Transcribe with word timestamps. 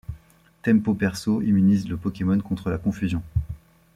Tempo 0.63 0.95
Perso 0.95 1.43
immunise 1.43 1.87
le 1.87 1.95
Pokémon 1.95 2.39
contre 2.39 2.71
la 2.71 2.79
confusion. 2.79 3.21